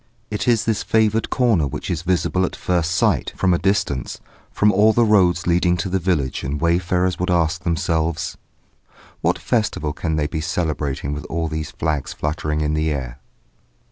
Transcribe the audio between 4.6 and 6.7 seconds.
all the roads leading to the village, and